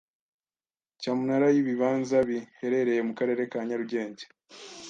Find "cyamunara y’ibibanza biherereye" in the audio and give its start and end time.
1.01-3.01